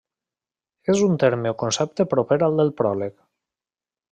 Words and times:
És 0.93 1.03
un 1.07 1.19
terme 1.25 1.51
o 1.55 1.57
concepte 1.65 2.07
proper 2.15 2.41
al 2.49 2.59
de 2.61 2.67
pròleg. 2.81 3.17